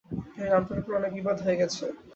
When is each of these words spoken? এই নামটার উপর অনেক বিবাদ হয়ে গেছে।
এই 0.37 0.47
নামটার 0.51 0.79
উপর 0.81 0.97
অনেক 0.99 1.11
বিবাদ 1.17 1.37
হয়ে 1.45 1.59
গেছে। 1.61 1.85